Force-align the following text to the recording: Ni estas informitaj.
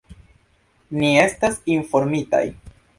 Ni 1.03 1.11
estas 1.27 1.63
informitaj. 1.77 2.45